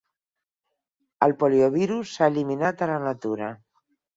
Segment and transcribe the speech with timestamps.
[1.27, 3.53] El poliovirus s"ha eliminat a la natura.